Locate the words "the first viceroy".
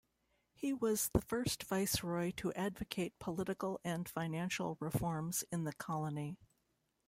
1.13-2.31